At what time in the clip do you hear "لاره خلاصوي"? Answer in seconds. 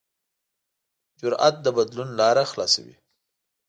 2.19-2.95